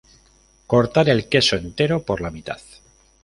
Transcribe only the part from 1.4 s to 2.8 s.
entero por la mitad.